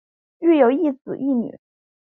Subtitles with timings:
[0.39, 1.59] 育有一子一女。